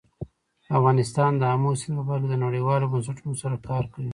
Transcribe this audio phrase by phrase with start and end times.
[0.77, 4.09] افغانستان د آمو سیند په برخه کې نړیوالو بنسټونو سره کار کوي.